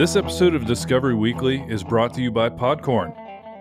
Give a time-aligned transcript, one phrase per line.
[0.00, 3.14] This episode of Discovery Weekly is brought to you by Podcorn.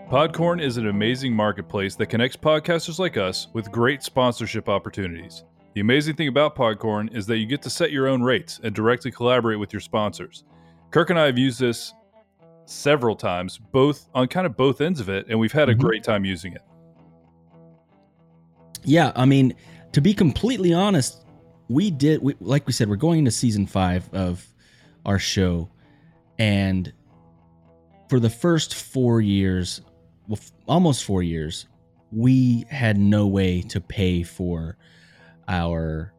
[0.09, 5.43] Podcorn is an amazing marketplace that connects podcasters like us with great sponsorship opportunities.
[5.73, 8.73] The amazing thing about Podcorn is that you get to set your own rates and
[8.73, 10.45] directly collaborate with your sponsors.
[10.91, 11.93] Kirk and I have used this
[12.63, 15.79] several times, both on kind of both ends of it, and we've had a Mhm.
[15.79, 16.61] great time using it.
[18.85, 19.55] Yeah, I mean,
[19.91, 21.25] to be completely honest,
[21.67, 24.47] we did we, like we said, we're going into season five of
[25.05, 25.67] our show,
[26.39, 26.91] and
[28.09, 29.81] for the first four years,
[30.27, 31.67] well, f- almost four years,
[32.11, 34.77] we had no way to pay for
[35.47, 36.13] our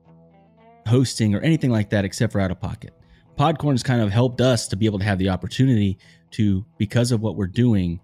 [0.87, 2.93] hosting or anything like that except for out of pocket.
[3.37, 5.98] Podcorn has kind of helped us to be able to have the opportunity
[6.32, 7.98] to, because of what we're doing,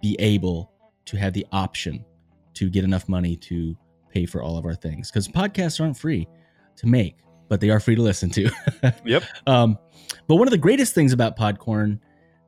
[0.00, 0.72] be able
[1.06, 2.04] to have the option
[2.54, 3.76] to get enough money to
[4.10, 6.26] pay for all of our things because podcasts aren't free
[6.76, 7.16] to make,
[7.48, 8.50] but they are free to listen to.
[9.04, 9.24] Yep.
[9.46, 9.78] Um,
[10.26, 12.00] but one of the greatest things about Podcorn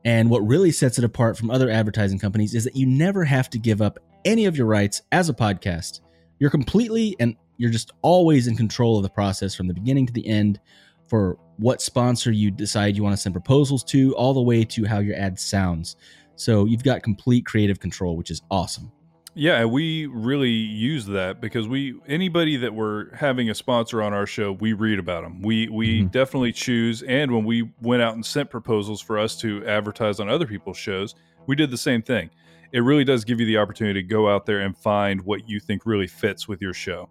[0.05, 3.51] and what really sets it apart from other advertising companies is that you never have
[3.51, 6.01] to give up any of your rights as a podcast.
[6.39, 10.13] You're completely and you're just always in control of the process from the beginning to
[10.13, 10.61] the end
[11.09, 14.85] for what sponsor you decide you want to send proposals to, all the way to
[14.85, 15.97] how your ad sounds.
[16.37, 18.93] So you've got complete creative control, which is awesome.
[19.35, 24.13] Yeah, and we really use that because we anybody that we're having a sponsor on
[24.13, 25.43] our show, we read about them.
[25.43, 26.11] We we Mhm.
[26.11, 30.29] definitely choose, and when we went out and sent proposals for us to advertise on
[30.29, 31.15] other people's shows,
[31.47, 32.31] we did the same thing.
[32.73, 35.61] It really does give you the opportunity to go out there and find what you
[35.61, 37.09] think really fits with your show.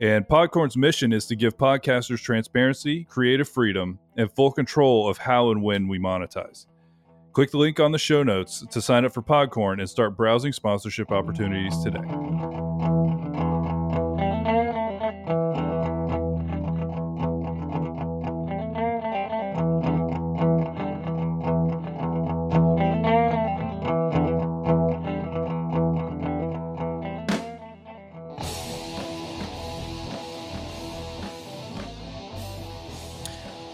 [0.00, 5.50] And Podcorn's mission is to give podcasters transparency, creative freedom, and full control of how
[5.50, 6.66] and when we monetize.
[7.32, 10.52] Click the link on the show notes to sign up for Podcorn and start browsing
[10.52, 12.00] sponsorship opportunities today.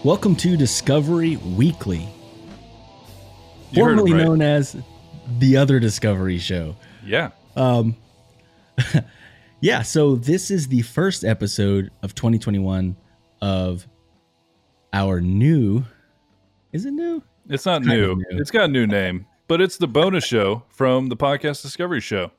[0.05, 2.07] Welcome to Discovery Weekly,
[3.75, 4.25] You formerly right.
[4.25, 4.77] known as
[5.39, 6.77] the Other Discovery Show.
[7.05, 7.31] Yeah.
[7.57, 7.97] Um,
[9.61, 12.97] yeah, so this is the first episode of 2021
[13.41, 13.87] of
[14.93, 15.85] our new.
[16.73, 17.23] Is it new?
[17.49, 18.17] It's not It's new.
[18.17, 18.25] new.
[18.39, 22.31] It's got a new name, but it's the bonus show from the Podcast Discovery Show.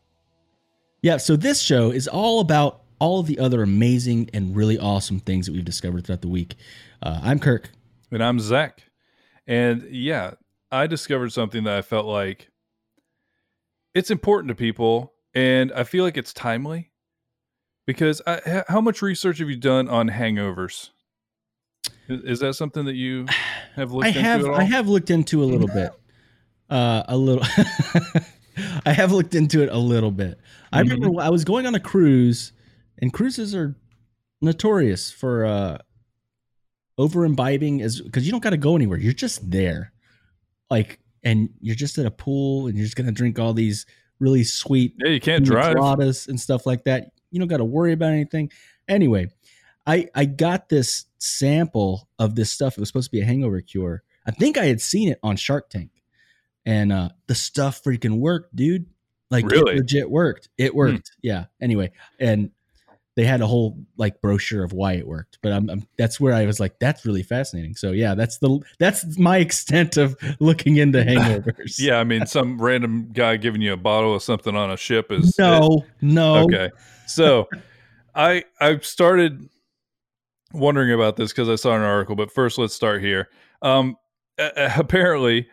[1.02, 5.19] Yeah, so this show is all about all of the other amazing and really awesome
[5.19, 6.56] things that we've discovered throughout the week.
[7.03, 7.69] Uh, I'm Kirk.
[8.09, 8.84] And I'm Zach.
[9.46, 10.31] And yeah,
[10.75, 12.50] I discovered something that I felt like
[13.94, 15.13] it's important to people.
[15.34, 16.91] And I feel like it's timely
[17.86, 20.90] because I, how much research have you done on hangovers?
[22.08, 23.25] Is, is that something that you
[23.75, 24.56] have looked I into have all?
[24.56, 25.91] I have looked into a little bit.
[26.68, 27.44] Uh, a little.
[28.88, 30.40] I have looked into it a little bit.
[30.74, 30.90] I Mhm.
[30.90, 32.53] remember I was going on a cruise,
[32.97, 33.75] and cruises are
[34.41, 35.78] notorious for uh,
[36.97, 38.97] over imbibing, as because you don't got to go anywhere.
[38.97, 39.94] You're just there,
[40.70, 43.86] like, and you're just at a pool, and you're just gonna drink all these
[44.20, 45.76] really sweet Yeah, you can't drive.
[46.00, 47.12] and stuff like that.
[47.31, 48.50] You don't got to worry about anything.
[48.88, 49.28] Anyway,
[49.86, 52.78] I I got this sample of this stuff.
[52.78, 54.03] It was supposed to be a hangover cure.
[54.26, 55.92] I think I had seen it on Shark Tank,
[56.66, 58.86] and uh, the stuff freaking worked, dude.
[59.32, 59.74] Like Really?
[59.74, 60.50] it legit worked.
[60.58, 61.12] It worked.
[61.22, 61.46] Yeah.
[61.59, 62.52] Anyway, and
[63.16, 65.40] they had a whole like brochure of why it worked.
[65.42, 67.76] But I'm, I'm that's where I was like, that's really fascinating.
[67.76, 71.80] So yeah, that's the that's my extent of looking into hangovers.
[71.80, 75.12] Yeah, I mean, some random guy giving you a bottle of something on a ship
[75.12, 75.42] is it.
[75.42, 76.44] No, no.
[76.44, 76.72] Okay.
[77.08, 77.48] So
[78.16, 79.50] I I started
[80.53, 83.30] wondering about this because I saw an article, but first let's start here.
[83.62, 83.96] Um,
[84.38, 85.47] a- apparently,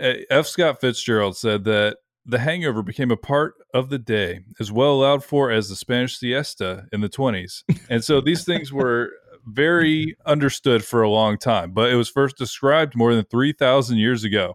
[0.00, 0.46] uh, F.
[0.46, 5.24] Scott Fitzgerald said that the hangover became a part of the day, as well allowed
[5.24, 7.62] for as the Spanish siesta in the 20s.
[7.88, 9.10] And so these things were
[9.46, 14.24] very understood for a long time, but it was first described more than 3,000 years
[14.24, 14.54] ago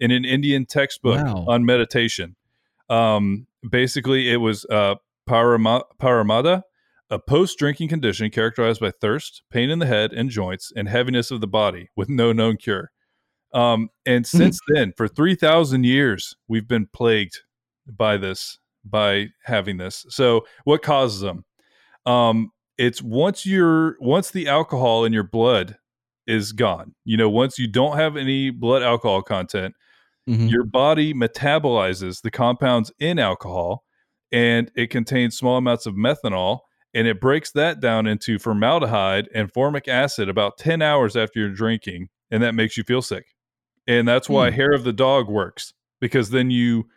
[0.00, 1.44] in an Indian textbook Wow.
[1.48, 2.34] on meditation.
[2.88, 4.96] Um, basically, it was uh,
[5.28, 6.62] parama- paramada,
[7.10, 11.30] a post drinking condition characterized by thirst, pain in the head and joints, and heaviness
[11.30, 12.90] of the body with no known cure.
[13.54, 17.40] Um, and since then, for 3,000 years, we've been plagued
[17.86, 20.04] by this, by having this.
[20.08, 21.44] So, what causes them?
[22.04, 25.76] Um, it's once you're, once the alcohol in your blood
[26.26, 29.74] is gone, you know, once you don't have any blood alcohol content,
[30.28, 30.50] Mhm.
[30.50, 33.84] your body metabolizes the compounds in alcohol
[34.32, 36.58] and it contains small amounts of methanol
[36.94, 41.48] and it breaks that down into formaldehyde and formic acid about 10 hours after you're
[41.50, 43.26] drinking and that makes you feel sick
[43.86, 44.56] and that's why Hmm.
[44.56, 46.88] hair of the dog works because then you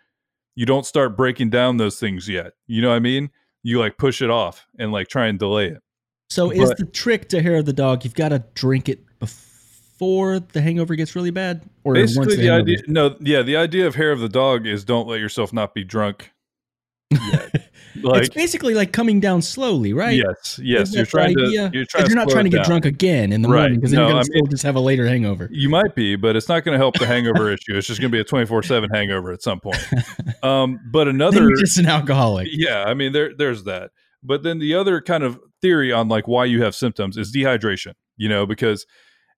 [0.55, 2.53] you don't start breaking down those things yet.
[2.67, 3.29] You know what I mean?
[3.63, 5.81] You like push it off and like try and delay it.
[6.29, 8.03] So is the trick to hair of the dog?
[8.03, 12.59] You've got to drink it before the hangover gets really bad, or Basically, the hangover-
[12.61, 15.73] idea no, yeah, the idea of hair of the dog is don't let yourself not
[15.73, 16.31] be drunk.
[18.03, 18.23] yet.
[18.23, 20.17] it's basically like coming down slowly, right?
[20.17, 22.65] yes, yes, you're trying to you're trying to you're not trying to get down.
[22.65, 23.61] drunk again in the Right.
[23.61, 25.47] morning because then No, you're going I to still just have a later hangover.
[25.51, 27.75] You might be, but it's not going to help the hangover issue.
[27.77, 29.77] It's just going to be a 24 7 hangover at some point.
[30.43, 32.47] Um, but Then another, you're just an alcoholic.
[32.49, 33.91] yeah, I mean, there, there's that.
[34.23, 37.93] But then the other kind of theory on like why you have symptoms is dehydration,
[38.15, 38.85] you know, because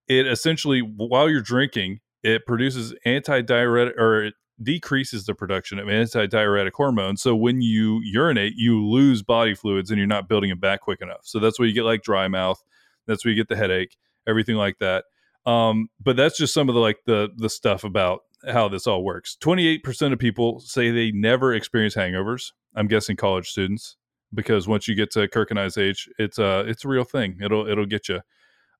[0.08, 6.74] it essentially, while you're drinking, it produces anti-diuretic or it decreases the production of anti-diuretic
[6.76, 7.22] hormones.
[7.22, 11.02] So when you urinate, you lose body fluids and you're not building it back quick
[11.02, 11.22] enough.
[11.24, 12.62] So that's where you get like dry mouth.
[13.08, 13.98] That's where you get the headache,
[14.28, 15.06] everything like that.
[15.46, 19.04] Um, but that's just some of the like the the stuff about how this all
[19.04, 19.36] works.
[19.36, 22.52] Twenty eight percent of people say they never experience hangovers.
[22.76, 23.98] I'm guessing college students
[24.34, 27.38] because once you get to Kirkani's age, it's a it's a real thing.
[27.42, 28.22] It'll it'll get you.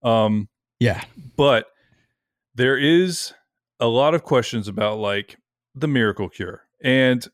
[0.04, 0.50] Um,
[0.80, 1.04] Yeah.
[1.36, 1.66] but
[2.56, 3.34] there is
[3.80, 5.38] a lot of questions about like
[5.76, 6.64] the miracle cure.
[6.84, 7.26] And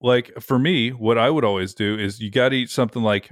[0.00, 3.30] like for me what i would always do is you got to eat something like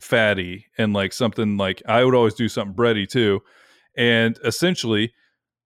[0.00, 3.40] fatty and like something like i would always do something bready too.
[3.96, 5.12] And essentially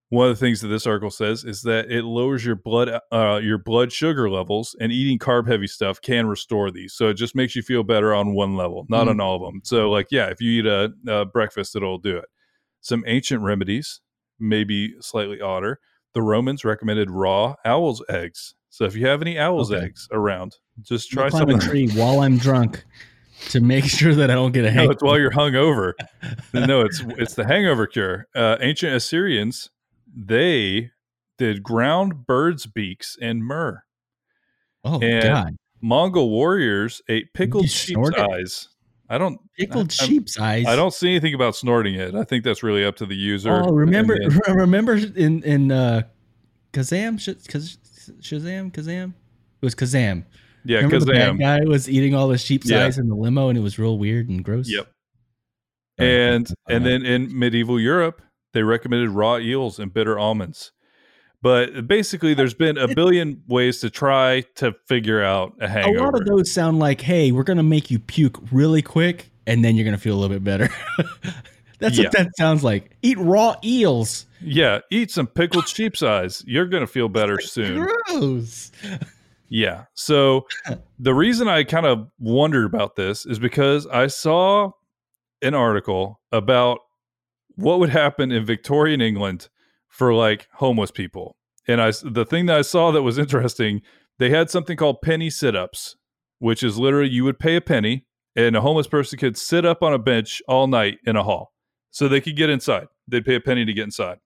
[0.08, 3.40] one of the things that this article says is that it lowers your blood uh,
[3.43, 6.93] your blood sugar levels and eating carb heavy stuff can restore these.
[6.93, 9.11] So it just makes you feel better on one level not Mm.
[9.11, 12.17] on all of them so like yeah if you eat a, a breakfast it'll do
[12.17, 12.26] it.
[12.81, 14.00] Some ancient remedies
[14.38, 15.79] maybe slightly odder
[16.14, 19.85] the romans recommended raw owl's eggs so if you have any owl's Okay.
[19.87, 22.85] eggs around just Try some a tree while I'm drunk
[23.50, 24.93] to make sure that I don't get a No, hangover.
[24.93, 25.93] it's while you're hungover.
[26.55, 28.26] no, it's it's the hangover cure.
[28.35, 29.70] Uh, ancient Assyrians
[30.14, 30.91] they
[31.38, 33.82] did ground birds' beaks and myrrh.
[34.85, 35.56] oh and- God!
[35.82, 38.69] Mongol warriors ate pickled sheep's eyes.
[39.12, 40.64] I don't Pickled I'm- sheep's eyes.
[40.67, 42.14] I don't see anything about snorting it.
[42.14, 43.62] I think that's really up to the user.
[43.64, 46.03] Oh, remember, then- remember in in uh,
[46.73, 47.76] Kazam, Sh-
[48.20, 49.11] Shazam, Kazam.
[49.61, 50.25] It was Kazam.
[50.64, 51.38] yeah, remember the bad Kazam.
[51.38, 52.85] guy was eating all the sheep's Yeah.
[52.87, 54.69] eyes in the limo, and it was real weird and gross.
[54.70, 54.88] Yep.
[55.99, 58.23] And and then in medieval Europe,
[58.55, 60.73] they recommended raw eels and bitter almonds.
[61.43, 65.99] But basically, there's been a billion ways to try to figure out a hangover.
[65.99, 69.65] a lot of those sound like, "Hey, we're gonna make you puke really quick, and
[69.65, 70.69] then you're gonna feel a little bit better."
[71.81, 72.05] That's Yeah.
[72.05, 72.97] what that sounds like.
[73.03, 74.27] Eat raw eels.
[74.41, 76.44] Yeah, eat some pickled sheep's eyes.
[76.47, 77.89] You're going to feel better soon.
[78.06, 78.71] Gross.
[79.55, 79.85] Yeah.
[79.93, 80.47] So
[80.99, 84.71] the reason I kind of wondered about this is because I saw
[85.43, 86.79] an article about
[87.56, 89.50] what would happen in Victorian England
[89.93, 91.37] for like homeless people.
[91.69, 93.83] And I the thing that I saw that was interesting,
[94.19, 95.97] they had something called penny sit-ups,
[96.39, 99.83] which is literally you would pay a penny and a homeless person could sit up
[99.83, 101.53] on a bench all night in a hall.
[101.91, 102.87] So they could get inside.
[103.06, 104.19] They'd pay a penny to get inside.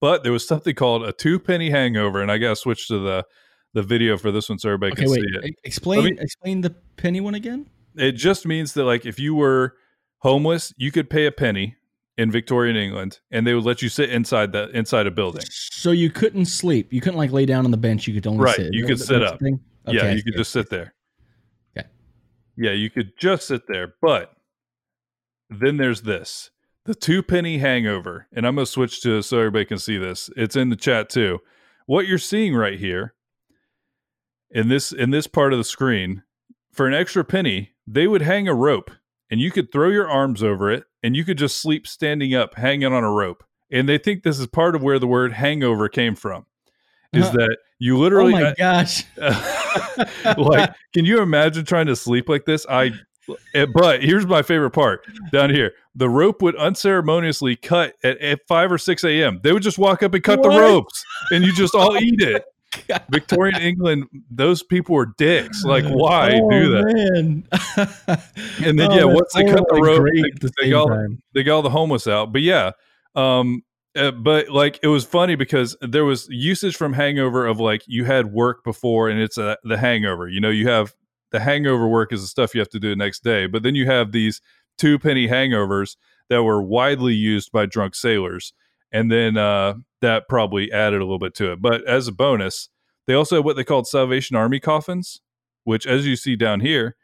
[0.00, 3.24] But there was something called a two penny hangover, and I gotta switch to the
[3.72, 5.20] the video for this one so everybody Okay, can wait.
[5.20, 5.54] see it.
[5.62, 6.04] Explain.
[6.04, 7.66] Me- explain the penny one again.
[7.96, 9.74] It just means that like if you were
[10.18, 11.76] homeless, you could pay a penny
[12.20, 15.42] in Victorian England, and they would let you sit inside the inside a building.
[15.50, 16.92] So you couldn't sleep.
[16.92, 18.06] You couldn't like lay down on the bench.
[18.06, 18.74] You could only Right, sit.
[18.74, 19.40] you could sit up.
[19.40, 19.58] thing?
[19.86, 20.92] yeah, you could just sit there.
[21.76, 21.88] Okay.
[22.58, 23.94] Yeah, you could just sit there.
[24.02, 24.32] But
[25.48, 26.50] then there's this
[26.84, 28.26] the two penny hangover.
[28.32, 30.28] And I'm going to switch to so everybody can see this.
[30.36, 31.38] It's in the chat too.
[31.86, 33.14] What you're seeing right here
[34.50, 36.22] in this in this part of the screen,
[36.70, 38.90] for an extra penny, they would hang a rope
[39.30, 42.54] and you could throw your arms over it and you could just sleep standing up
[42.56, 43.44] hanging on a rope.
[43.72, 46.46] And they think this is part of where the word hangover came from.
[47.12, 47.36] Is Uh-huh.
[47.38, 49.04] that you Oh literally my gosh!
[50.36, 52.90] like can you imagine trying to sleep like this i
[53.54, 58.40] eh, but here's my favorite part down here the rope would unceremoniously cut at, at
[58.46, 61.52] 5 or 6 a.m they would just walk up and cut the ropes and you
[61.52, 62.44] just all eat it
[63.10, 67.42] victorian england those people were dicks like why Oh, do that.
[68.64, 71.42] And then, Oh, yeah, once they cut the rope, they- the they same go- they
[71.42, 72.32] got all the homeless out.
[72.32, 72.72] But yeah,
[73.16, 73.62] um,
[73.96, 78.04] uh, but like it was funny because there was usage from hangover of like you
[78.04, 80.28] had work before and it's a, the hangover.
[80.28, 80.94] You know, you have
[81.32, 83.74] the hangover work is the stuff you have to do the next day, but then
[83.74, 84.40] you have these
[84.78, 85.96] two penny hangovers
[86.28, 88.52] that were widely used by drunk sailors,
[88.92, 91.60] and then uh, that probably added a little bit to it.
[91.62, 92.68] But as a bonus,
[93.06, 95.20] they also had what they called Salvation Army coffins,
[95.64, 96.96] which, as you see down here,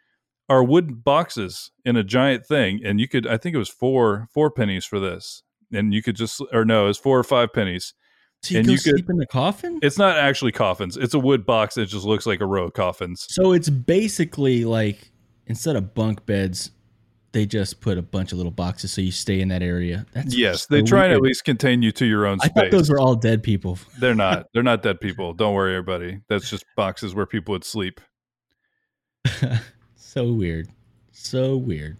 [0.48, 4.28] are wooden boxes in a giant thing, and you could I think it was four
[4.32, 7.52] four pennies for this, and you could just or no, it was four or five
[7.52, 7.94] pennies,
[8.42, 9.80] So you And go you could- sleep in the coffin?
[9.82, 10.96] It's not actually coffins.
[10.96, 11.76] It's a wood box.
[11.76, 13.26] It just looks like a row of coffins.
[13.28, 15.10] So it's basically like
[15.48, 16.70] instead of bunk beds,
[17.36, 20.06] they just put a bunch of little boxes so you stay in that area.
[20.14, 22.50] That's Yes, so they try and at least contain you to your own space.
[22.56, 23.78] I thought those were all dead people.
[23.98, 24.46] They're not.
[24.54, 25.34] They're not dead people.
[25.34, 26.22] Don't worry, everybody.
[26.30, 28.00] That's just boxes where people would sleep.
[29.96, 30.70] so weird.
[31.12, 31.98] So weird.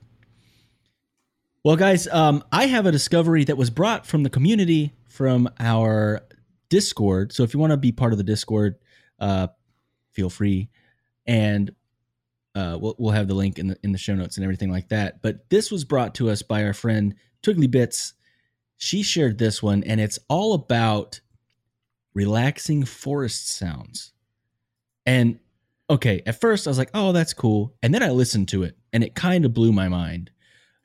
[1.62, 6.22] Well, guys, um, I have a discovery that was brought from the community from our
[6.70, 7.34] Discord.
[7.34, 8.76] So if you want to be part of the Discord,
[9.18, 9.48] uh,
[10.12, 10.70] feel free.
[11.26, 11.72] And
[12.56, 14.88] uh, we'll, we'll have the link in the in the show notes and everything like
[14.88, 15.22] that.
[15.22, 18.14] But this was brought to us by our friend Twiggly Bits.
[18.78, 21.20] She shared this one, and it's all about
[22.14, 24.12] relaxing forest sounds.
[25.04, 25.38] And
[25.88, 27.74] okay, at first I was like, oh, that's cool.
[27.82, 30.30] And then I listened to it and it kind of blew my mind.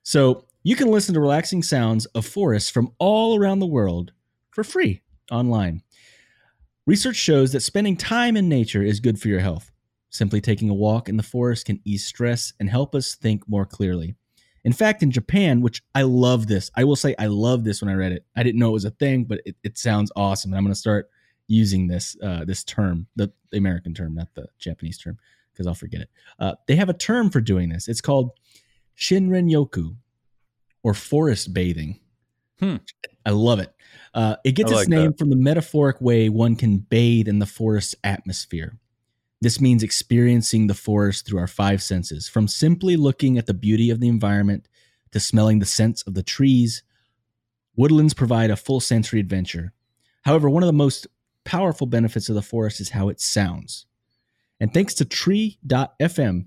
[0.04, 4.12] So you can listen to relaxing sounds of forests from all around the world
[4.52, 5.02] for free
[5.32, 5.82] online.
[6.86, 9.71] Research shows that spending time in nature is good for your health.
[10.12, 13.66] Simply taking a walk in the forest can ease stress and help us think more
[13.66, 14.16] clearly.
[14.64, 17.90] In fact, in Japan, which I love this, I will say I love this when
[17.90, 18.26] I read it.
[18.36, 20.52] I didn't know it was a thing, but it, it sounds awesome.
[20.52, 21.10] And I'm going to start
[21.48, 25.18] using this uh, this term, the, the American term, not the Japanese term,
[25.52, 26.10] because I'll forget it.
[26.38, 27.88] Uh, they have a term for doing this.
[27.88, 28.32] It's called
[28.98, 29.96] Shinrin Yoku,
[30.84, 32.00] or forest bathing.
[32.60, 32.78] Hmm.
[33.26, 33.74] I love it.
[34.14, 35.18] Uh, it gets I its name that.
[35.18, 38.78] from the metaphoric way one can bathe in the forest's atmosphere.
[39.42, 43.90] This means experiencing the forest through our five senses, from simply looking at the beauty
[43.90, 44.68] of the environment
[45.12, 46.84] to smelling the scents of the trees.
[47.76, 49.74] Woodlands provide a full sensory adventure.
[50.22, 51.08] However, one of the most
[51.44, 53.88] powerful benefits of the forest is how it sounds.
[54.60, 56.46] And thanks to tree.fm,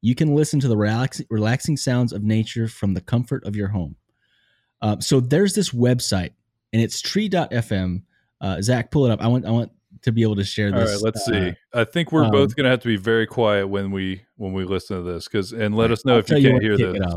[0.00, 3.68] you can listen to the relaxing, relaxing sounds of nature from the comfort of your
[3.68, 3.96] home.
[4.80, 6.30] Uh, so there's this website,
[6.72, 8.02] and it's tree.fm.
[8.40, 9.20] Uh, Zach, pull it up.
[9.20, 9.72] I want I want
[10.02, 10.94] to be able to share this.
[10.94, 11.56] right, let's uh, see.
[11.74, 14.52] I think we're um, both going to have to be very quiet when we when
[14.52, 16.76] we listen to this cuz and let us know I'll if you can't what, hear
[16.76, 17.14] this.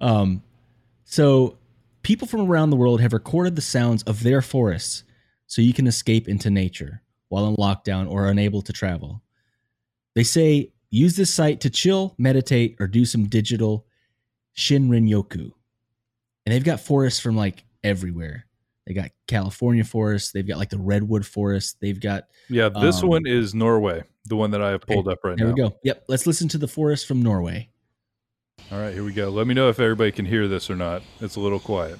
[0.00, 0.42] Um,
[1.04, 1.58] so
[2.02, 5.04] people from around the world have recorded the sounds of their forests,
[5.46, 9.22] so you can escape into nature while in lockdown or unable to travel.
[10.14, 13.86] They say use this site to chill, meditate, or do some digital
[14.56, 15.52] Shinrin Yoku.
[16.44, 18.45] And they've got forests from like everywhere.
[18.86, 20.30] They got California forests.
[20.32, 21.78] They've got like the redwood forest.
[21.80, 25.08] They've got Yeah, this Um, one is Norway, the one that I have Okay, pulled
[25.08, 25.52] up right there now.
[25.54, 25.76] we go.
[25.82, 27.68] Yep, let's listen to the forest from Norway.
[28.70, 29.28] All right, here we go.
[29.30, 31.02] Let me know if everybody can hear this or not.
[31.20, 31.98] It's a little quiet.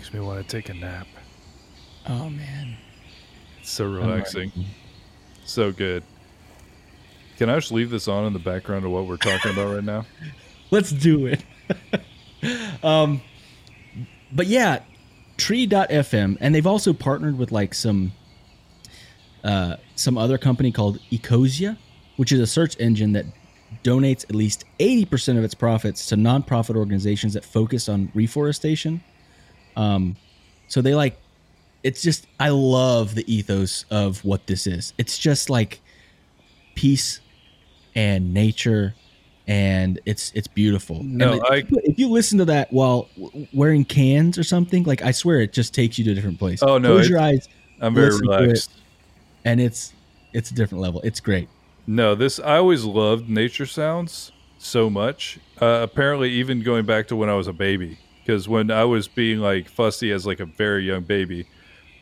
[0.00, 1.06] Makes me want to take a nap.
[2.08, 2.78] Oh man,
[3.60, 4.50] It's so relaxing.
[4.56, 4.66] ready.
[5.44, 6.04] So good.
[7.36, 9.84] Can I just leave this on in the background of what we're talking about right
[9.84, 10.06] now?
[10.70, 11.44] Let's do it.
[12.82, 13.20] um,
[14.32, 14.78] but yeah,
[15.36, 18.12] tree.fm, and they've also partnered with like some
[19.44, 21.76] uh, some other company called Ecosia,
[22.16, 23.26] which is a search engine that
[23.84, 29.02] donates at least 80% of its profits to nonprofit organizations that focus on reforestation.
[29.76, 30.16] Um,
[30.68, 31.18] so they like,
[31.82, 34.92] it's just, I love the ethos of what this is.
[34.98, 35.80] It's just like
[36.74, 37.20] peace
[37.94, 38.94] and nature
[39.48, 41.02] and it's it's beautiful.
[41.02, 43.08] No, And I- if, you, listen to that while
[43.52, 46.62] wearing cans or something, like I swear it just takes you to a different place.
[46.62, 47.48] Oh, no, Close your eyes
[47.80, 48.20] I'm very to it.
[48.20, 48.70] relaxed.
[49.44, 49.92] and it's
[50.32, 51.00] it's a different level.
[51.02, 51.48] It's great.
[51.86, 55.40] No, this I always loved nature sounds so much.
[55.60, 59.08] Uh, apparently, even going back to when I was a baby, because when I was
[59.08, 61.46] being like fussy as like a very young baby,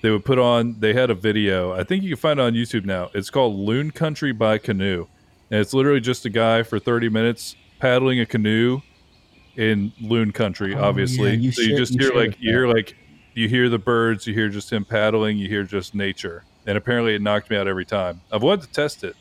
[0.03, 0.77] they would put on.
[0.79, 1.73] They had a video.
[1.73, 3.11] I think you can find it on YouTube now.
[3.15, 5.07] It's called "Loon Country by Canoe,"
[5.51, 8.81] and it's literally just a guy for 30 minutes paddling a canoe
[9.57, 10.75] in loon country.
[10.75, 12.97] Oh, obviously, yeah, you so you just you hear like you hear like
[13.35, 16.45] you hear the birds, you hear just him paddling, you hear just nature.
[16.67, 18.21] And apparently it knocked me out every time.
[18.33, 19.17] I've wanted to test it.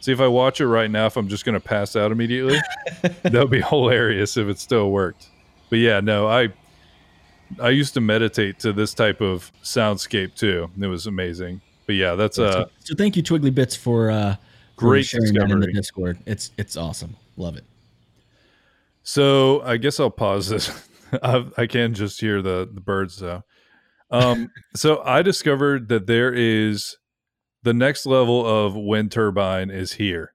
[0.00, 2.58] See if I watch it right now if I'm just going to pass out immediately.
[3.22, 5.30] that would be hilarious if it still worked.
[5.70, 6.52] But yeah, no, I
[7.60, 10.70] I used to meditate to this type of soundscape too.
[10.80, 11.60] It was amazing.
[11.86, 14.36] But yeah, that's uh so, so thank you, Twiggly Bits, for uh,
[14.76, 15.72] for Great sharing that in the discovery.
[15.72, 16.18] Discord.
[16.26, 17.16] It's it's awesome.
[17.36, 17.64] Love it.
[19.02, 20.88] So I guess I'll pause this.
[21.22, 23.42] I, I can just hear the the birds though.
[24.10, 26.96] Um, so I discovered that there is
[27.62, 30.34] the next level of wind turbine is here.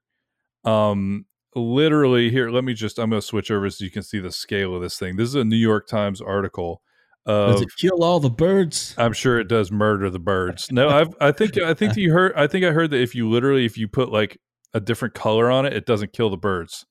[0.64, 2.50] Um, literally here.
[2.50, 2.98] Let me just.
[2.98, 5.16] I'm going to switch over so you can see the scale of this thing.
[5.16, 6.82] This is a New York Times article.
[7.24, 8.94] Of, Does it kill all the birds?
[8.98, 10.72] I'm sure it does murder the birds.
[10.72, 12.32] No, I've, I think I think you heard.
[12.34, 14.38] I think I heard that if you literally if you put like
[14.74, 16.84] a different color on it, it doesn't kill the birds.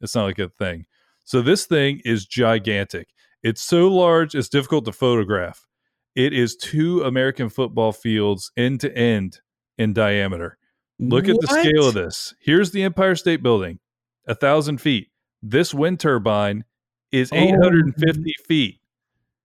[0.00, 0.86] It's not like a thing.
[1.24, 3.08] So this thing is gigantic.
[3.42, 5.66] It's so large, it's difficult to photograph.
[6.14, 9.40] It is two American football fields end to end
[9.78, 10.58] in diameter.
[10.98, 12.34] Look at the scale of this.
[12.40, 13.78] Here's the Empire State Building,
[14.26, 15.08] a thousand feet.
[15.42, 16.64] This wind turbine
[17.12, 17.36] is Oh.
[17.36, 18.80] 850 feet.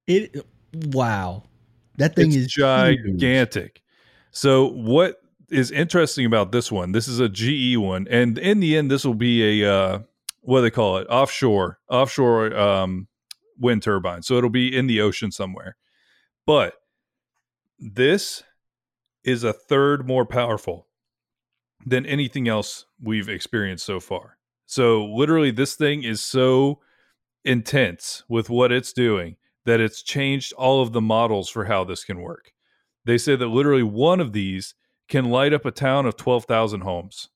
[0.08, 0.46] It
[0.94, 1.44] wow,
[1.98, 3.00] that thing it's is huge.
[3.18, 3.82] gigantic.
[4.32, 5.18] So what
[5.50, 6.92] is interesting about this one?
[6.92, 10.00] This is a GE one, and in the end, this will be a uh,
[10.42, 11.08] what do they call it?
[11.10, 13.08] Offshore, offshore um,
[13.60, 14.24] wind turbine.
[14.24, 15.76] So it'll be in the ocean somewhere.
[16.48, 16.74] But
[17.78, 18.44] this
[19.24, 20.88] is a third more powerful
[21.86, 24.38] than anything else we've experienced so far.
[24.72, 26.80] So literally, this thing is so
[27.44, 29.36] intense with what it's doing
[29.66, 32.54] that it's changed all of the models for how this can work.
[33.04, 34.74] They say that literally one of these
[35.10, 37.28] can light up a town of 12,000 homes.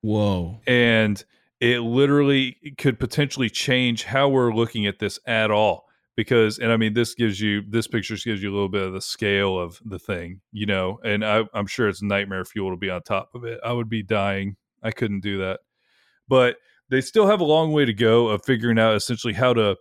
[0.00, 1.24] Whoa, And
[1.60, 5.86] it literally could potentially change how we're looking at this at all.
[6.16, 8.92] Because, and I mean, this gives you, this picture gives you a little bit of
[8.92, 12.76] the scale of the thing, you know, and I, I'm sure it's nightmare fuel to
[12.76, 13.60] be on top of it.
[13.64, 14.56] I would be dying.
[14.82, 15.60] I couldn't do that.
[16.28, 16.56] But
[16.90, 19.76] they still have a long way to go of figuring out essentially how to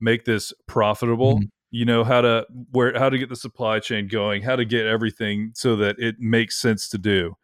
[0.00, 1.50] make this profitable Mhm.
[1.70, 4.86] you know how to where how to get the supply chain going how to get
[4.86, 7.34] everything so that it makes sense to do.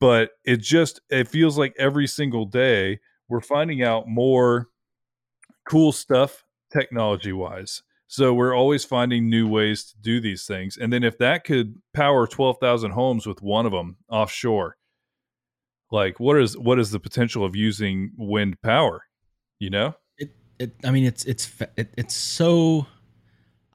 [0.00, 4.68] But it just it feels like every single day we're finding out more
[5.68, 10.78] cool stuff technology wise so we're always finding new ways to do these things.
[10.78, 14.77] And then if that could power 12,000 homes with one of them offshore
[15.90, 19.02] like what is what is the potential of using wind power
[19.58, 22.86] you know it, it I mean, it's it's it, it's so.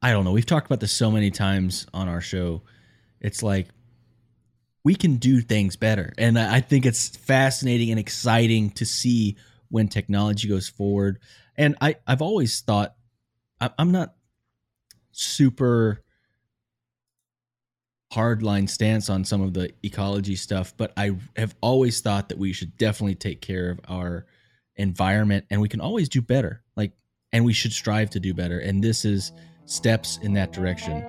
[0.01, 0.33] I don't know.
[0.33, 2.63] We've talked about this so many times on our show.
[3.21, 3.69] It's like
[4.83, 9.37] we can do things better, and I think it's fascinating and exciting to see
[9.69, 11.19] when technology goes forward.
[11.55, 12.95] And I I've always thought
[13.79, 14.13] I'm not
[15.11, 16.03] super
[18.13, 22.53] hardline stance on some of the ecology stuff, but I have always thought that we
[22.53, 24.27] should definitely take care of our
[24.75, 26.61] environment and we can always do better.
[26.75, 26.91] Like
[27.31, 28.59] and we should strive to do better.
[28.59, 29.31] And this is
[29.65, 31.03] steps in that direction.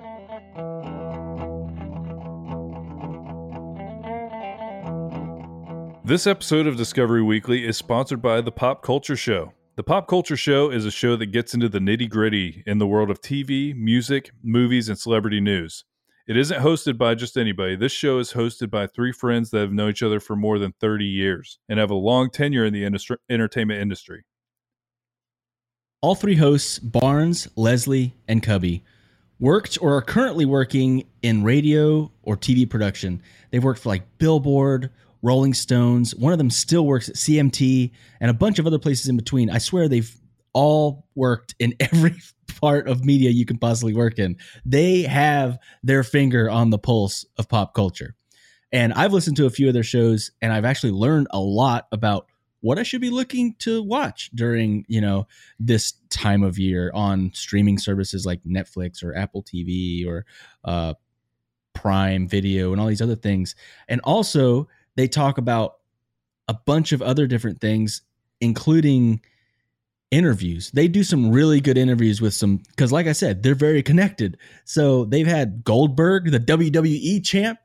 [6.03, 9.53] This episode of Discovery Weekly is sponsored by The Pop Culture Show.
[9.75, 12.87] The Pop Culture Show is a show that gets into the nitty gritty in the
[12.87, 15.83] world of TV, music, movies, and celebrity news.
[16.27, 17.75] It isn't hosted by just anybody.
[17.75, 20.73] This show is hosted by three friends that have known each other for more than
[20.81, 22.83] 30 years and have a long tenure in the
[23.29, 24.23] entertainment industry.
[26.01, 28.83] All three hosts, Barnes, Leslie, and Cubby,
[29.39, 33.21] worked or are currently working in radio or TV production.
[33.51, 34.89] They've worked for like Billboard,
[35.21, 36.15] Rolling Stones.
[36.15, 39.51] One of them still works at CMT and a bunch of other places in between.
[39.51, 40.15] I swear they've
[40.53, 42.15] all worked in every
[42.47, 44.37] part of media you can possibly work in.
[44.65, 48.15] They have their finger on the pulse of pop culture.
[48.71, 51.87] And I've listened to a few of their shows and I've actually learned a lot
[51.91, 52.27] about
[52.61, 55.27] what I should be looking to watch during, you know,
[55.59, 60.25] this time of year on streaming services like Netflix or Apple TV or
[60.63, 60.95] uh,
[61.75, 63.55] Prime Video and all these other things.
[63.87, 65.75] And also, they talk about
[66.47, 68.01] a bunch of other different things,
[68.41, 69.21] including
[70.11, 70.71] interviews.
[70.71, 74.37] They do some really good interviews with some, because like I said, they're very connected.
[74.63, 77.59] So they've had Goldberg, the WWE champ.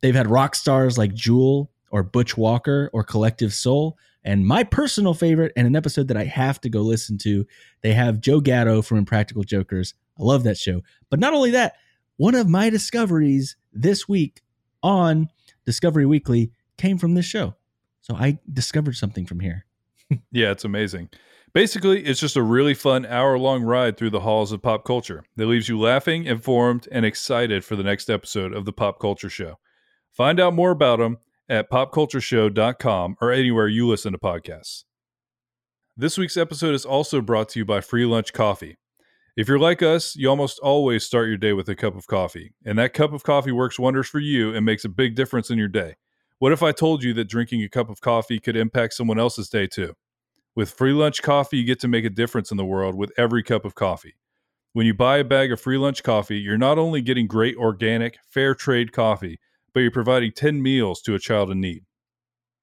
[0.00, 3.98] They've had rock stars like Jewel or Butch Walker or Collective Soul.
[4.22, 7.46] And my personal favorite, and an episode that I have to go listen to,
[7.82, 9.94] they have Joe Gatto from Impractical Jokers.
[10.18, 10.82] I love that show.
[11.08, 11.76] But not only that,
[12.16, 14.42] one of my discoveries this week
[14.82, 15.30] on
[15.64, 17.54] Discovery Weekly came from this show.
[18.02, 19.64] So I discovered something from here.
[20.32, 21.08] Yeah, it's amazing.
[21.52, 25.24] Basically, it's just a really fun hour long ride through the halls of pop culture
[25.36, 29.28] that leaves you laughing, informed, and excited for the next episode of the Pop Culture
[29.28, 29.58] Show.
[30.12, 34.84] Find out more about them at popcultureshow.com or anywhere you listen to podcasts.
[35.96, 38.78] This week's episode is also brought to you by Free Lunch Coffee.
[39.36, 42.54] If you're like us, you almost always start your day with a cup of coffee,
[42.64, 45.58] and that cup of coffee works wonders for you and makes a big difference in
[45.58, 45.96] your day.
[46.38, 49.48] What if I told you that drinking a cup of coffee could impact someone else's
[49.48, 49.94] day too?
[50.56, 53.42] With free lunch coffee, you get to make a difference in the world with every
[53.42, 54.16] cup of coffee.
[54.72, 58.18] When you buy a bag of free lunch coffee, you're not only getting great organic,
[58.28, 59.38] fair trade coffee,
[59.72, 61.84] but you're providing 10 meals to a child in need.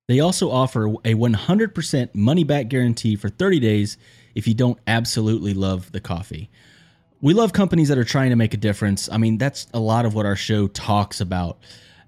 [0.08, 3.98] They also offer a 100% money back guarantee for 30 days
[4.36, 6.50] if you don't absolutely love the coffee.
[7.22, 9.10] We love companies that are trying to make a difference.
[9.12, 11.60] I mean, that's a lot of what our show talks about.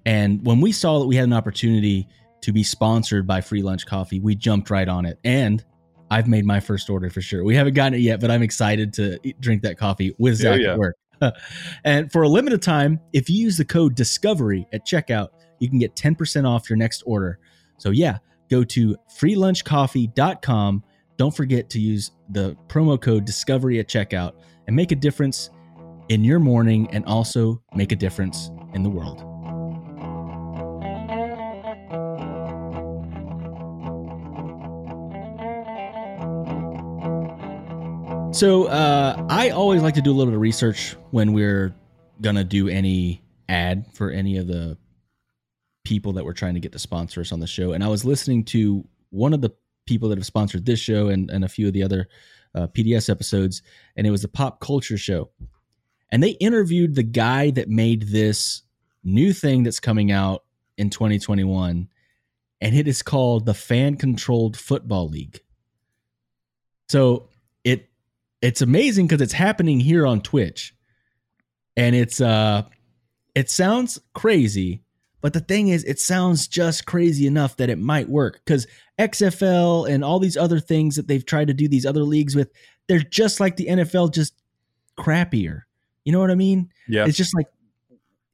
[0.05, 2.07] And when we saw that we had an opportunity
[2.41, 5.19] to be sponsored by Free Lunch Coffee, we jumped right on it.
[5.23, 5.63] And
[6.11, 7.43] I've made my first order for sure.
[7.43, 10.73] We haven't gotten it yet, but I'm excited to drink that coffee with Zach yeah.
[10.73, 10.95] at work.
[11.83, 15.79] and for a limited time, if you use the code DISCOVERY at checkout, you can
[15.79, 17.39] get 10% off your next order.
[17.77, 18.17] So, yeah,
[18.49, 20.83] go to freelunchcoffee.com.
[21.17, 24.33] Don't forget to use the promo code DISCOVERY at checkout
[24.67, 25.49] and make a difference
[26.09, 29.28] in your morning and also make a difference in the world.
[38.39, 41.75] So uh, I always like to do a little bit of research when we're
[42.21, 44.77] gonna do any ad for any of the
[45.83, 47.73] people that we're trying to get to sponsor us on the show.
[47.73, 49.49] And I was listening to one of the
[49.85, 52.07] people that have sponsored this show and, and a few of the other
[52.55, 53.61] uh, PDS episodes,
[53.97, 55.31] and it was the pop culture show.
[56.09, 58.61] And they interviewed the guy that made this
[59.03, 60.45] new thing that's coming out
[60.77, 61.89] in 2021,
[62.61, 65.41] and it is called the Fan Controlled Football League.
[66.87, 67.28] So
[68.41, 70.73] it's amazing because it's happening here on Twitch,
[71.75, 72.63] and it's uh,
[73.35, 74.83] it sounds crazy,
[75.21, 78.67] but the thing is, it sounds just crazy enough that it might work because
[78.99, 82.51] XFL and all these other things that they've tried to do these other leagues with,
[82.87, 84.33] they're just like the NFL, just
[84.97, 85.61] crappier.
[86.05, 86.69] You know what I mean?
[86.87, 87.05] Yeah.
[87.05, 87.47] It's just like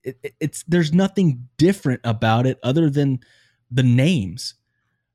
[0.04, 3.20] it, it's there's nothing different about it other than
[3.72, 4.54] the names.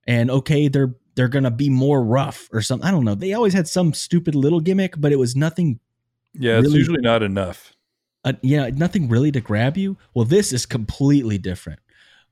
[0.06, 2.86] And okay, they're they're gonna be more rough or something.
[2.86, 3.14] I don't know.
[3.14, 5.80] They always had some stupid little gimmick, but it was nothing.
[6.34, 7.72] Yeah, it's usually not enough.
[8.24, 9.96] Uh, yeah, nothing really to grab you.
[10.14, 11.80] Well, this is completely different.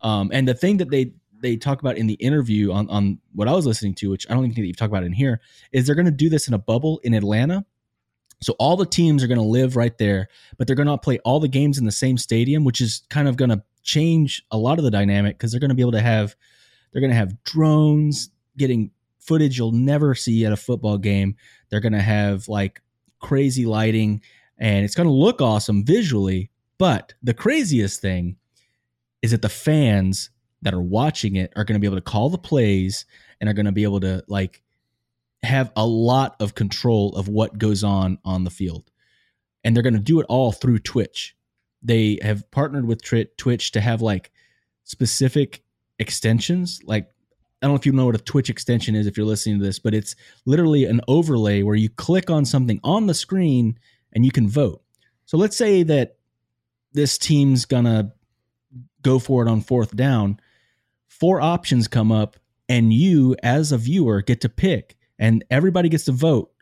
[0.02, 3.48] Um, and the thing that they they talk about in the interview on on what
[3.48, 5.40] I was listening to, which I don't even think that you've talked about in here,
[5.72, 7.64] is they're going to do this in a bubble in Atlanta.
[8.40, 11.18] So all the teams are going to live right there, but they're going to play
[11.24, 14.56] all the games in the same stadium, which is kind of going to change a
[14.56, 16.36] lot of the dynamic because they're going to be able to have
[16.92, 21.36] they're going to have drones getting footage you'll never see at a football game.
[21.68, 22.80] They're going to have like
[23.20, 24.22] crazy lighting
[24.58, 26.50] and it's going to look awesome visually.
[26.78, 28.36] But the craziest thing
[29.22, 30.30] is that the fans
[30.62, 33.04] that are watching it are going to be able to call the plays
[33.40, 34.62] and are going to be able to like
[35.42, 38.90] have a lot of control of what goes on on the field.
[39.62, 41.36] And they're going to do it all through Twitch.
[41.82, 43.02] They have partnered with
[43.36, 44.32] Twitch to have like
[44.84, 45.62] specific
[45.98, 47.08] extensions like
[47.60, 49.64] I don't know if you know what a Twitch extension is if you're listening to
[49.64, 50.14] this, but it's
[50.46, 53.78] literally an overlay where you click on something on the screen
[54.12, 54.80] and you can vote.
[55.26, 56.16] So let's say that
[56.92, 58.12] this team's gonna
[59.02, 60.38] go for it on fourth down.
[61.08, 62.36] Four options come up,
[62.68, 66.52] and you, as a viewer, get to pick, and everybody gets to vote.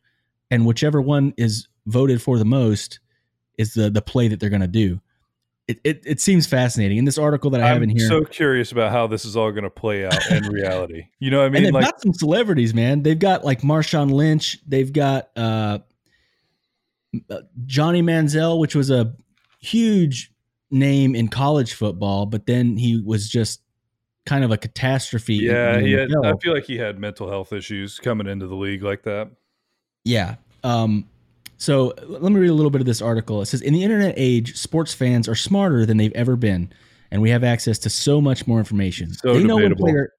[0.50, 3.00] And whichever one is voted for the most
[3.58, 5.00] is the the play that they're gonna do
[5.68, 6.98] it, it, it, seems fascinating.
[6.98, 9.24] In this article that I I'm have in here, I'm so curious about how this
[9.24, 11.08] is all going to play out in reality.
[11.18, 11.56] You know what I mean?
[11.56, 13.02] And they've like, got some celebrities, man.
[13.02, 14.58] They've got like Marshawn Lynch.
[14.66, 15.80] They've got uh,
[17.28, 19.14] uh, Johnny Manziel, which was a
[19.58, 20.32] huge
[20.70, 23.60] name in college football, but then he was just
[24.24, 25.36] kind of a catastrophe.
[25.36, 28.82] Yeah, he had, I feel like he had mental health issues coming into the league
[28.82, 29.30] like that.
[30.04, 30.36] Yeah.
[30.62, 31.08] Um,
[31.58, 33.42] so let me read a little bit of this article.
[33.42, 36.72] It says In the internet age, sports fans are smarter than they've ever been,
[37.10, 39.12] and we have access to so much more information.
[39.14, 39.84] So they know debatable.
[39.84, 40.12] when player.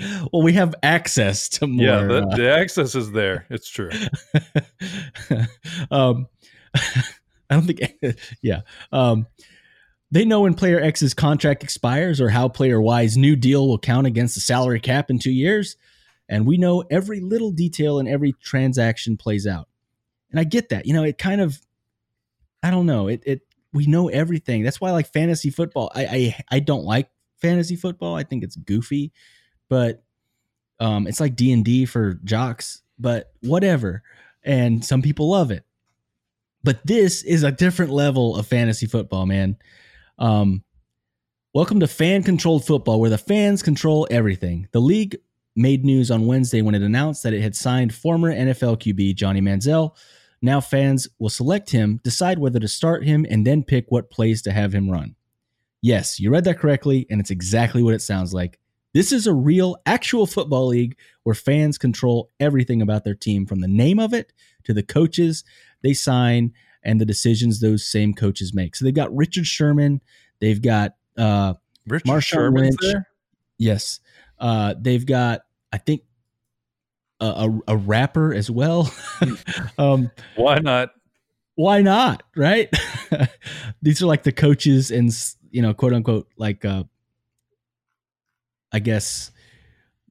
[0.32, 1.86] well, we have access to more.
[1.86, 3.46] Yeah, the, uh, the access is there.
[3.50, 3.90] It's true.
[5.90, 6.26] um,
[7.50, 7.80] I don't think.
[8.42, 8.60] yeah.
[8.92, 9.26] Um,
[10.10, 14.06] they know when player X's contract expires or how player Y's new deal will count
[14.06, 15.76] against the salary cap in two years.
[16.28, 19.67] And we know every little detail and every transaction plays out
[20.30, 20.86] and I get that.
[20.86, 21.58] You know, it kind of,
[22.62, 23.08] I don't know.
[23.08, 23.40] It it
[23.72, 24.62] we know everything.
[24.62, 25.90] That's why I like fantasy football.
[25.94, 28.14] I I I don't like fantasy football.
[28.14, 29.12] I think it's goofy,
[29.68, 30.02] but
[30.80, 32.82] um, it's like D and D for jocks.
[32.98, 34.02] But whatever.
[34.42, 35.64] And some people love it.
[36.64, 39.56] But this is a different level of fantasy football, man.
[40.18, 40.64] Um,
[41.54, 44.68] welcome to fan controlled football, where the fans control everything.
[44.72, 45.18] The league
[45.58, 49.40] made news on Wednesday when it announced that it had signed former NFL QB Johnny
[49.40, 49.94] Manziel
[50.40, 54.42] now fans will select him, decide whether to start him, and then pick what plays
[54.42, 55.16] to have him run.
[55.82, 58.58] Yes, you read that correctly, and it's exactly what it sounds like.
[58.94, 63.60] This is a real, actual football league where fans control everything about their team from
[63.60, 64.32] the name of it
[64.64, 65.44] to the coaches
[65.82, 68.76] they sign and the decisions those same coaches make.
[68.76, 70.00] So they've got Richard Sherman,
[70.40, 71.54] They've got uh,
[71.86, 72.92] Richard Marshawn Sherman's Lynch.
[72.92, 73.08] there.
[73.58, 74.00] yes,
[74.38, 75.40] uh, they've got
[75.76, 76.00] think
[77.20, 78.90] a, a, a rapper as well.
[79.78, 80.92] um, Why not?
[81.58, 82.22] why not?
[82.36, 82.72] Right?
[83.82, 85.12] These are like the coaches and
[85.50, 86.84] you know, quote unquote, like uh,
[88.70, 89.32] I guess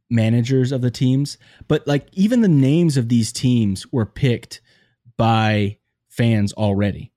[0.10, 1.38] managers of the teams.
[1.70, 4.60] But like even the names of these teams were picked
[5.15, 5.78] by
[6.10, 7.13] fans already.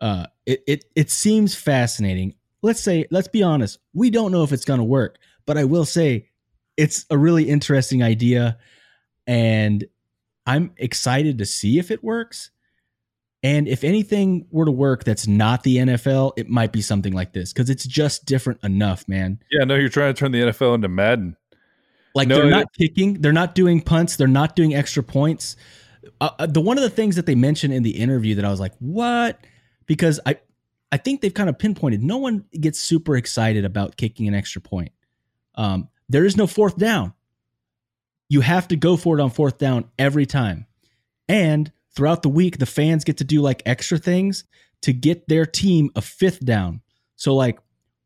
[0.00, 2.36] Uh, it it it seems fascinating.
[2.62, 5.64] Let's say, let's be honest, we don't know if it's going to work, but I
[5.64, 6.28] will say
[6.76, 8.58] it's a really interesting idea,
[9.26, 9.84] and
[10.46, 12.50] I'm excited to see if it works.
[13.42, 17.34] And if anything were to work that's not the NFL, it might be something like
[17.34, 19.38] this because it's just different enough, man.
[19.50, 21.36] Yeah, no, you're trying to turn the NFL into Madden.
[22.14, 25.56] Like No, they're not kicking, they're not doing punts, they're not doing extra points.
[26.20, 28.50] Uh, uh, the one of the things that they mentioned in the interview that I
[28.50, 29.38] was like, "What?"
[29.86, 30.38] Because I,
[30.92, 32.02] I think they've kind of pinpointed.
[32.02, 34.92] No one gets super excited about kicking an extra point.
[35.54, 37.12] Um, there is no fourth down.
[38.28, 40.66] You have to go for it on fourth down every time,
[41.28, 44.44] and throughout the week, the fans get to do like extra things
[44.82, 46.80] to get their team a fifth down.
[47.16, 47.58] So like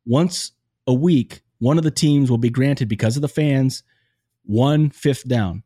[0.06, 0.52] once
[0.86, 3.82] a week, one of the teams will be granted because of the fans
[4.44, 5.62] one fifth down.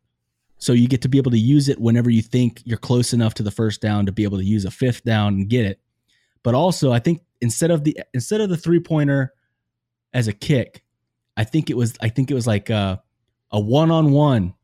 [0.58, 3.34] So you get to be able to use it whenever you think you're close enough
[3.34, 5.80] to the first down to be able to use a fifth down and get it.
[6.42, 9.32] But also, I think instead of the instead of the three pointer
[10.12, 10.84] as a kick,
[11.36, 13.02] I think it was I think it was like a,
[13.50, 14.54] a one on one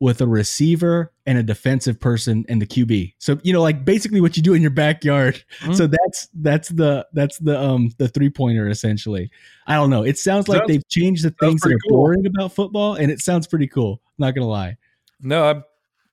[0.00, 3.14] with a receiver and a defensive person and the QB.
[3.18, 5.42] So you know, like basically what you do in your backyard.
[5.60, 5.76] Mhm.
[5.76, 9.30] So that's that's the that's the um the three pointer essentially.
[9.66, 10.02] I don't know.
[10.02, 11.98] It sounds like Sounds- they've changed the things that are cool.
[11.98, 14.00] boring about football, and it sounds pretty cool.
[14.18, 14.76] Not gonna lie.
[15.20, 15.64] No, I'm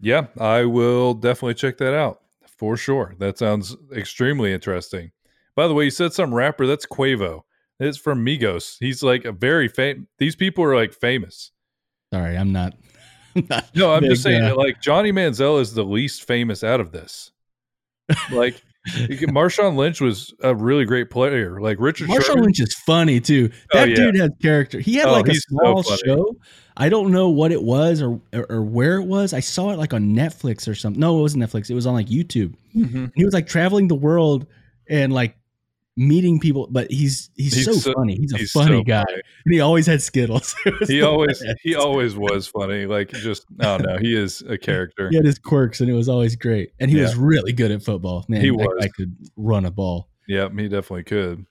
[0.02, 3.16] yeah, I will definitely check that out for sure.
[3.20, 5.12] That sounds extremely interesting.
[5.56, 6.66] By the way, you said some rapper.
[6.68, 7.42] That's Quavo.
[7.80, 8.76] It's from Migos.
[8.80, 10.06] He's like a very famous.
[10.18, 11.52] These people are like famous.
[12.14, 12.74] Sorry, I'm not.
[13.36, 16.24] I'm not No, I'm big, just saying uh, that like Johnny Manziel is the least
[16.26, 17.32] famous out of this.
[18.32, 21.62] Like Marshawn Lynch was a really great player.
[21.62, 22.44] Like Richard Marshawn Sherman.
[22.46, 23.50] Lynch is funny too.
[23.74, 23.96] Oh, That yeah.
[23.96, 24.80] dude has character.
[24.80, 26.36] He had Oh, like a he's so small show.
[26.76, 29.34] I don't know what it was or, or or where it was.
[29.34, 31.00] I saw it like on Netflix or something.
[31.00, 31.70] No, it wasn't Netflix.
[31.70, 32.56] It was on like YouTube.
[32.76, 32.94] Mhm.
[32.96, 34.48] And he was like traveling the world
[34.90, 35.36] and like
[36.00, 36.68] meeting people.
[36.72, 38.16] But he's he's, He's so, so- funny.
[38.16, 39.22] He's a He's funny so guy, funny.
[39.46, 40.56] and he always had Skittles.
[40.88, 41.60] He always best.
[41.62, 42.86] he always was funny.
[42.86, 44.02] Like just I don't.
[44.02, 45.10] He is a character.
[45.10, 46.72] he had his quirks, and it was always great.
[46.80, 48.26] And he was really good at football.
[48.28, 48.68] Man, He was.
[48.82, 50.10] I could run a ball.
[50.28, 51.46] Yeah, he definitely could.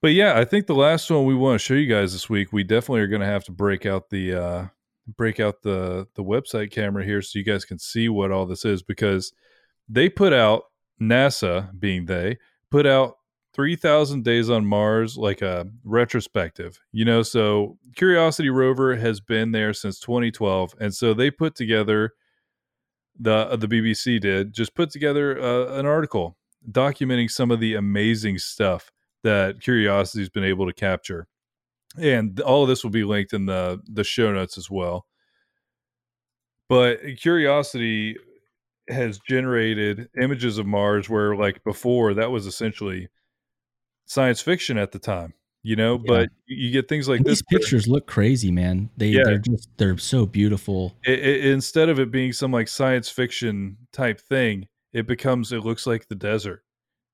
[0.00, 2.52] But yeah, I think the last one we want to show you guys this week,
[2.52, 4.66] we definitely are going to have to break out the uh
[5.16, 8.64] break out the the website camera here so you guys can see what all this
[8.64, 9.32] is because
[9.88, 10.64] they put out
[11.00, 12.36] NASA being they
[12.70, 13.16] put out
[13.54, 16.80] 3000 days on Mars like a retrospective.
[16.92, 22.12] You know, so Curiosity rover has been there since 2012 and so they put together
[23.18, 26.36] the uh, the BBC did just put together uh, an article
[26.70, 28.92] documenting some of the amazing stuff
[29.24, 31.26] that Curiosity's been able to capture.
[32.00, 35.06] And all of this will be linked in the the show notes as well.
[36.68, 38.16] But Curiosity
[38.88, 43.08] has generated images of Mars where like before that was essentially
[44.06, 46.02] science fiction at the time, you know, Yeah.
[46.06, 48.90] but you get things like And this these pictures look crazy, man.
[48.96, 49.22] They Yeah.
[49.24, 50.96] they're just they're so beautiful.
[51.04, 55.64] it, it, instead of it being some like science fiction type thing, it becomes it
[55.64, 56.64] looks like the desert,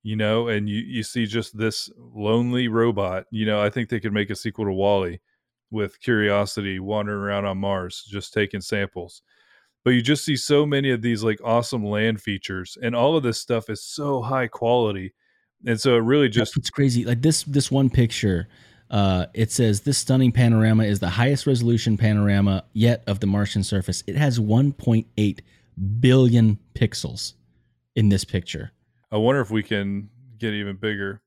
[0.02, 3.26] you know, and you you see just this lonely robot.
[3.30, 5.18] You know, I think they could make a sequel to WALL-E
[5.70, 9.22] with Curiosity wandering around on Mars, just taking samples.
[9.84, 13.22] But you just see so many of these like awesome land features, and all of
[13.22, 15.12] this stuff is so high quality,
[15.66, 17.04] and so it really just it's crazy.
[17.04, 18.48] Like this this one picture,
[18.90, 23.62] uh, it says this stunning panorama is the highest resolution panorama yet of the Martian
[23.62, 24.02] surface.
[24.06, 25.40] It has 1.8
[26.00, 27.34] billion pixels
[27.94, 28.72] in this picture.
[29.12, 31.22] I wonder if we can get even bigger.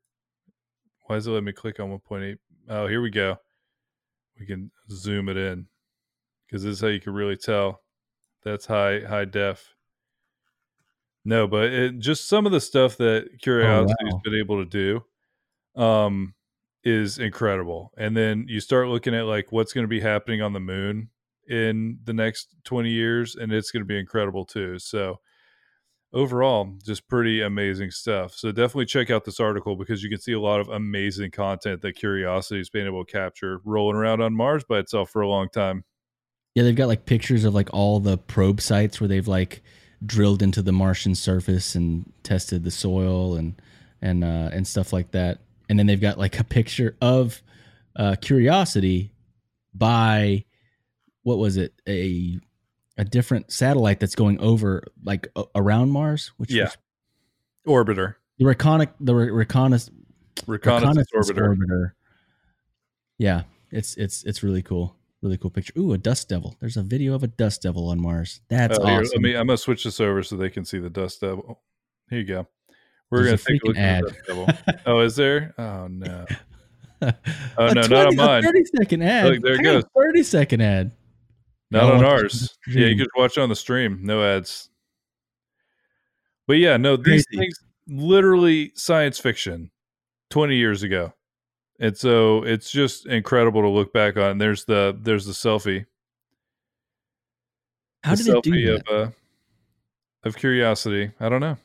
[1.06, 2.38] Why does it let me click on 1.8?
[2.70, 3.38] Oh, here we go.
[4.40, 5.68] We can zoom it in
[6.46, 7.82] because this is how you can really tell.
[8.44, 9.74] That's high high def.
[11.26, 14.22] No, but it, just some of the stuff that Curiosity's wow.
[14.24, 15.04] been able to
[15.76, 16.34] do um,
[16.84, 17.92] is incredible.
[17.98, 21.10] And then you start looking at like what's going to be happening on the moon
[21.50, 24.80] in the next 20 years, and it's going to be incredible too.
[24.80, 25.20] So
[26.14, 30.32] overall just pretty amazing stuff so definitely check out this article because you can see
[30.32, 34.34] a lot of amazing content that curiosity has been able to capture rolling around on
[34.34, 35.84] mars by itself for a long time
[36.58, 39.62] Yeah, they've got like pictures of like all the probe sites where they've like
[40.04, 43.62] drilled into the Martian surface and tested the soil and
[44.02, 45.38] and uh, and stuff like that.
[45.70, 47.44] and then they've got like a picture of
[47.96, 49.12] uh, Curiosity
[49.76, 50.46] by
[51.22, 52.40] what was it a
[52.98, 56.64] a different satellite that's going over like a- around Mars, which Yeah.
[56.64, 56.78] was
[57.68, 58.16] Orbiter.
[58.40, 59.96] the reconic the re- reconnaissance
[60.48, 61.56] Reconnaissance, reconnaissance orbiter.
[61.56, 61.92] orbiter.
[63.20, 64.96] Yeah, it's it's it's really cool.
[65.22, 65.74] Really cool picture.
[65.78, 66.56] Ooh, a dust devil.
[66.60, 68.42] There's a video of a dust devil on Mars.
[68.50, 69.12] That's Oh, here, awesome.
[69.14, 69.36] let me.
[69.36, 71.44] I'm gonna switch this over so they can see the dust devil.
[71.50, 71.58] Oh,
[72.10, 72.48] here you go.
[73.10, 74.04] We're There's gonna take a look freaking at ad.
[74.04, 74.80] the dust devil.
[74.86, 75.54] oh, is there?
[75.58, 76.26] Oh no.
[77.00, 78.42] Oh no, not 20 on a mine.
[78.44, 79.26] 30 second ad.
[79.26, 79.84] Look, there it I goes.
[79.96, 80.92] 30 second ad.
[81.70, 82.58] Not on ours.
[82.68, 84.00] Yeah, you can watch it on the stream.
[84.02, 84.70] No ads.
[86.48, 87.38] But yeah, no, these Crazy.
[87.38, 89.70] things literally science fiction
[90.32, 91.14] 20 years ago.
[91.80, 94.38] And so it's just incredible to look back on.
[94.38, 95.86] There's the there's the selfie.
[98.04, 98.94] How the did it do selfie that?
[98.94, 99.12] of uh
[100.24, 101.12] of curiosity.
[101.20, 101.58] I don't know.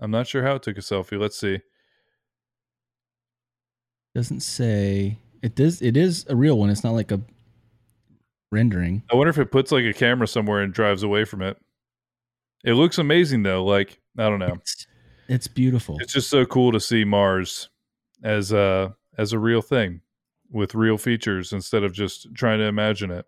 [0.00, 1.18] I'm not sure how it took a selfie.
[1.18, 1.60] Let's see.
[4.14, 5.18] Doesn't say.
[5.42, 5.80] It does.
[5.82, 6.70] It is a real one.
[6.70, 7.20] It's not like a
[8.52, 9.02] rendering.
[9.10, 11.56] I wonder if it puts like a camera somewhere and drives away from it.
[12.64, 13.64] It looks amazing though.
[13.64, 14.54] Like, I don't know.
[14.54, 14.86] It's,
[15.28, 15.98] it's beautiful.
[16.00, 17.68] It's just so cool to see Mars
[18.22, 20.00] as a as a real thing
[20.50, 23.26] with real features instead of just trying to imagine it.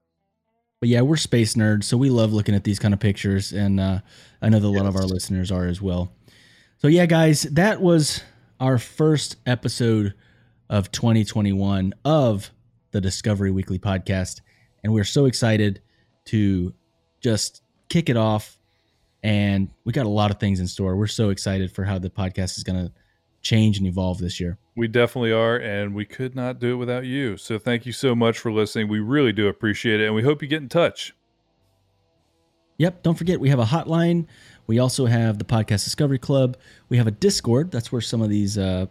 [0.80, 3.80] But yeah, we're space nerds, so we love looking at these kind of pictures, and
[3.80, 4.00] uh,
[4.42, 6.12] I know that a lot of our listeners are as well.
[6.78, 8.22] So yeah, guys, that was
[8.60, 10.14] our first episode
[10.68, 12.50] of 2021 of
[12.90, 14.42] the Discovery Weekly podcast,
[14.84, 15.80] and we're so excited
[16.26, 16.74] to
[17.20, 18.58] just kick it off.
[19.22, 20.94] And we got a lot of things in store.
[20.94, 22.92] We're so excited for how the podcast is going to
[23.40, 24.58] change and evolve this year.
[24.76, 27.38] We definitely are, and we could not do it without you.
[27.38, 28.88] So thank you so much for listening.
[28.88, 31.14] We really do appreciate it, and we hope you get in touch.
[32.78, 33.02] Yep.
[33.02, 34.26] Don't forget, we have a hotline.
[34.66, 36.58] We also have the Podcast Discovery Club.
[36.90, 37.70] We have a Discord.
[37.70, 38.86] That's where some of these uh,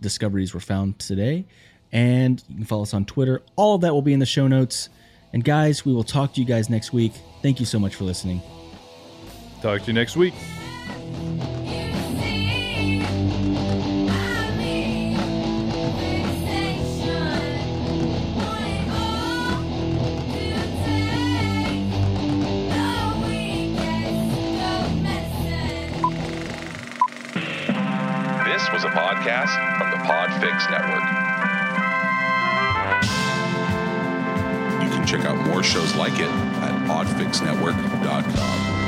[0.00, 1.46] discoveries were found today.
[1.92, 3.42] And you can follow us on Twitter.
[3.54, 4.88] All of that will be in the show notes.
[5.32, 7.12] And guys, we will talk to you guys next week.
[7.42, 8.42] Thank you so much for listening.
[9.62, 10.34] Talk to you next week.
[30.58, 31.02] Podfix Network.
[34.82, 38.87] You can check out more shows like it at podfixnetwork.com.